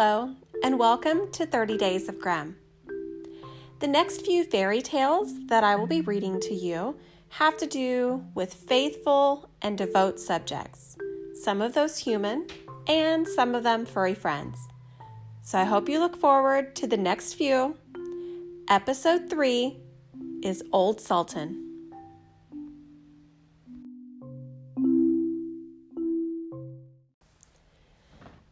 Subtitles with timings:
[0.00, 2.54] Hello, and welcome to 30 Days of Grimm.
[3.80, 6.96] The next few fairy tales that I will be reading to you
[7.30, 10.96] have to do with faithful and devout subjects,
[11.42, 12.46] some of those human,
[12.86, 14.56] and some of them furry friends.
[15.42, 17.76] So I hope you look forward to the next few.
[18.68, 19.76] Episode 3
[20.44, 21.67] is Old Sultan.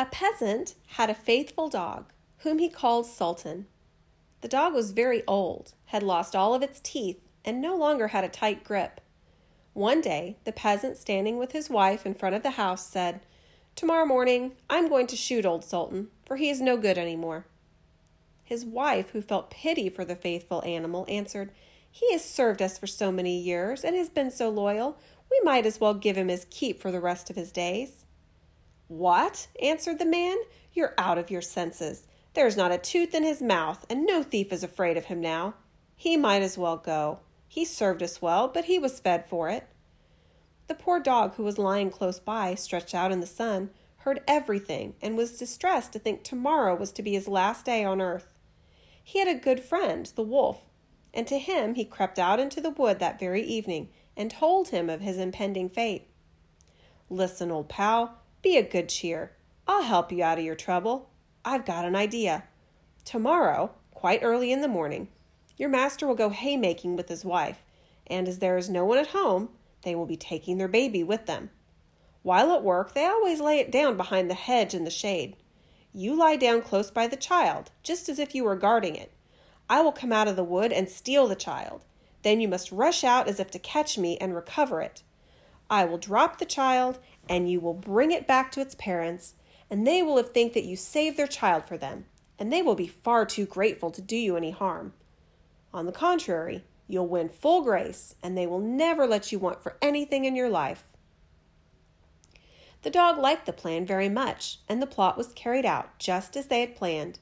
[0.00, 3.66] A peasant had a faithful dog, whom he called Sultan.
[4.42, 8.22] The dog was very old, had lost all of its teeth, and no longer had
[8.22, 9.00] a tight grip.
[9.72, 13.22] One day, the peasant, standing with his wife in front of the house, said,
[13.74, 17.46] Tomorrow morning, I'm going to shoot old Sultan, for he is no good any more.
[18.44, 21.50] His wife, who felt pity for the faithful animal, answered,
[21.90, 24.96] He has served us for so many years and has been so loyal,
[25.28, 28.04] we might as well give him his keep for the rest of his days.
[28.88, 29.48] What?
[29.62, 30.36] answered the man.
[30.72, 32.06] You're out of your senses.
[32.34, 35.54] There's not a tooth in his mouth, and no thief is afraid of him now.
[35.94, 37.20] He might as well go.
[37.46, 39.66] He served us well, but he was fed for it.
[40.68, 44.94] The poor dog, who was lying close by, stretched out in the sun, heard everything,
[45.02, 48.28] and was distressed to think tomorrow was to be his last day on earth.
[49.02, 50.62] He had a good friend, the wolf,
[51.12, 54.90] and to him he crept out into the wood that very evening and told him
[54.90, 56.08] of his impending fate.
[57.08, 59.32] Listen, old pal, be a good cheer.
[59.66, 61.10] I'll help you out of your trouble.
[61.44, 62.44] I've got an idea.
[63.04, 65.08] Tomorrow, quite early in the morning,
[65.56, 67.62] your master will go haymaking with his wife,
[68.06, 69.48] and as there is no one at home,
[69.82, 71.50] they will be taking their baby with them.
[72.22, 75.36] While at work, they always lay it down behind the hedge in the shade.
[75.92, 79.12] You lie down close by the child, just as if you were guarding it.
[79.68, 81.84] I will come out of the wood and steal the child.
[82.22, 85.02] Then you must rush out as if to catch me and recover it.
[85.70, 89.34] I will drop the child, and you will bring it back to its parents,
[89.70, 92.06] and they will think that you saved their child for them,
[92.38, 94.94] and they will be far too grateful to do you any harm.
[95.74, 99.76] On the contrary, you'll win full grace, and they will never let you want for
[99.82, 100.84] anything in your life.
[102.82, 106.46] The dog liked the plan very much, and the plot was carried out just as
[106.46, 107.18] they had planned.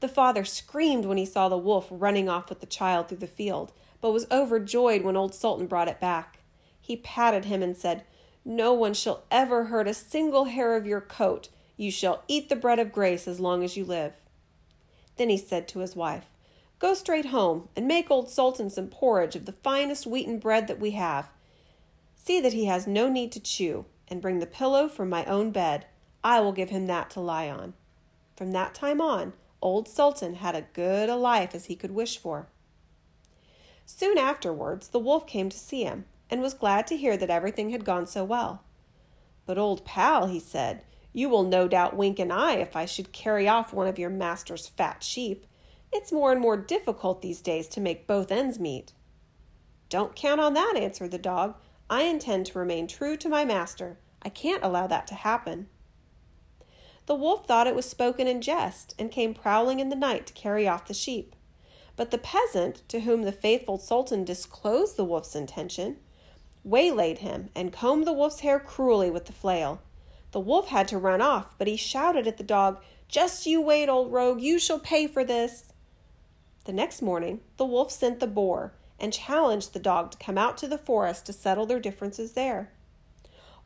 [0.00, 3.26] The father screamed when he saw the wolf running off with the child through the
[3.26, 6.40] field, but was overjoyed when old Sultan brought it back.
[6.84, 8.04] He patted him and said,
[8.44, 11.48] No one shall ever hurt a single hair of your coat.
[11.78, 14.12] You shall eat the bread of grace as long as you live.
[15.16, 16.26] Then he said to his wife,
[16.78, 20.78] Go straight home and make old Sultan some porridge of the finest wheaten bread that
[20.78, 21.30] we have.
[22.16, 25.52] See that he has no need to chew, and bring the pillow from my own
[25.52, 25.86] bed.
[26.22, 27.72] I will give him that to lie on.
[28.36, 32.18] From that time on, old Sultan had as good a life as he could wish
[32.18, 32.48] for.
[33.86, 37.70] Soon afterwards, the wolf came to see him and was glad to hear that everything
[37.70, 38.62] had gone so well.
[39.46, 43.12] But, old pal, he said, you will no doubt wink an eye if I should
[43.12, 45.46] carry off one of your master's fat sheep.
[45.92, 48.92] It's more and more difficult these days to make both ends meet.
[49.88, 51.54] Don't count on that, answered the dog.
[51.88, 53.98] I intend to remain true to my master.
[54.22, 55.68] I can't allow that to happen.
[57.06, 60.32] The wolf thought it was spoken in jest and came prowling in the night to
[60.32, 61.36] carry off the sheep.
[61.94, 65.98] But the peasant, to whom the faithful sultan disclosed the wolf's intention,
[66.64, 69.80] waylaid him and combed the wolf's hair cruelly with the flail.
[70.32, 73.88] The wolf had to run off, but he shouted at the dog, Just you wait,
[73.88, 75.72] old rogue, you shall pay for this.
[76.64, 80.56] The next morning, the wolf sent the boar and challenged the dog to come out
[80.58, 82.72] to the forest to settle their differences there.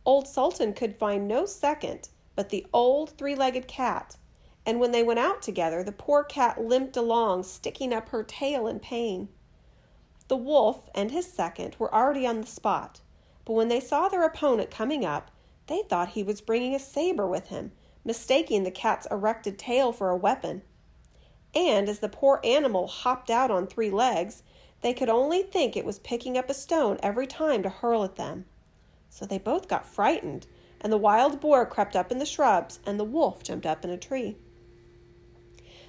[0.04, 4.16] Old Sultan could find no second but the old three legged cat,
[4.64, 8.68] and when they went out together, the poor cat limped along, sticking up her tail
[8.68, 9.28] in pain.
[10.28, 13.00] The wolf and his second were already on the spot,
[13.46, 15.30] but when they saw their opponent coming up,
[15.68, 17.72] they thought he was bringing a saber with him,
[18.04, 20.62] mistaking the cat's erected tail for a weapon.
[21.54, 24.42] And as the poor animal hopped out on three legs,
[24.82, 28.16] they could only think it was picking up a stone every time to hurl at
[28.16, 28.44] them.
[29.08, 30.46] So they both got frightened,
[30.80, 33.90] and the wild boar crept up in the shrubs, and the wolf jumped up in
[33.90, 34.36] a tree.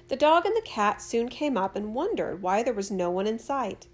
[0.08, 3.26] The dog and the cat soon came up and wondered why there was no one
[3.26, 3.86] in sight.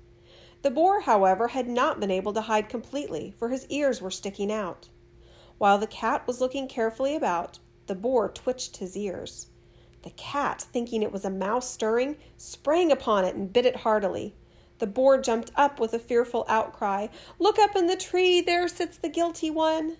[0.66, 4.50] The boar, however, had not been able to hide completely, for his ears were sticking
[4.50, 4.88] out.
[5.58, 9.46] While the cat was looking carefully about, the boar twitched his ears.
[10.02, 14.34] The cat, thinking it was a mouse stirring, sprang upon it and bit it heartily.
[14.78, 17.06] The boar jumped up with a fearful outcry.
[17.38, 19.98] Look up in the tree, there sits the guilty one.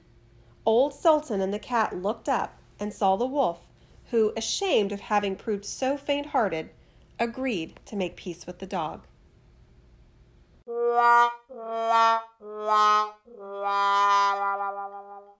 [0.65, 3.61] Old Sultan and the cat looked up and saw the wolf,
[4.07, 6.71] who, ashamed of having proved so faint hearted,
[7.21, 9.07] agreed to make peace with the dog.
[10.67, 13.15] 啦啦啦啦
[13.63, 15.27] 啦啦啦啦啦啦